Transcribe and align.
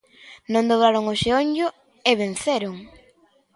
Non 0.53 0.67
dobraron 0.71 1.03
o 1.13 1.15
xeonllo 1.23 1.67
e 2.09 2.11
venceron. 2.21 2.75